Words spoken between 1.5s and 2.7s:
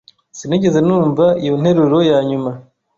nteruro yanyuma.